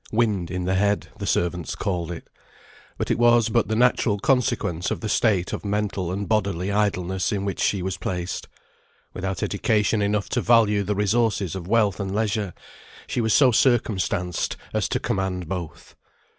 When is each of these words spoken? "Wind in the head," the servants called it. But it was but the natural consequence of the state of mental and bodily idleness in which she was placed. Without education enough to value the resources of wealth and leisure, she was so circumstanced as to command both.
"Wind 0.11 0.49
in 0.49 0.65
the 0.65 0.73
head," 0.73 1.09
the 1.19 1.27
servants 1.27 1.75
called 1.75 2.11
it. 2.11 2.27
But 2.97 3.11
it 3.11 3.19
was 3.19 3.49
but 3.49 3.67
the 3.67 3.75
natural 3.75 4.17
consequence 4.17 4.89
of 4.89 4.99
the 5.01 5.07
state 5.07 5.53
of 5.53 5.63
mental 5.63 6.11
and 6.11 6.27
bodily 6.27 6.71
idleness 6.71 7.31
in 7.31 7.45
which 7.45 7.59
she 7.61 7.83
was 7.83 7.97
placed. 7.97 8.47
Without 9.13 9.43
education 9.43 10.01
enough 10.01 10.27
to 10.29 10.41
value 10.41 10.81
the 10.81 10.95
resources 10.95 11.53
of 11.53 11.67
wealth 11.67 11.99
and 11.99 12.15
leisure, 12.15 12.55
she 13.05 13.21
was 13.21 13.35
so 13.35 13.51
circumstanced 13.51 14.57
as 14.73 14.89
to 14.89 14.99
command 14.99 15.47
both. 15.47 15.95